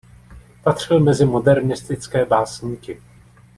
Patřil 0.63 0.99
mezi 0.99 1.25
modernistické 1.25 2.25
básníky. 2.25 3.01